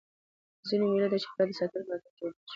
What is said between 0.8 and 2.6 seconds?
مېلې د چاپېریال د ساتني په هدف جوړېږي.